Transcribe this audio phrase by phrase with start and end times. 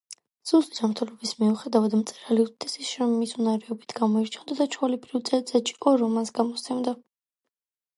[0.51, 7.01] სუსტი ჯანმრთელობის მიუხედავად, მწერალი უდიდესი შრომისუნარიანობით გამოირჩეოდა და ჩვეულებრივ, წელიწადში ორ რომანს გამოსცემდა.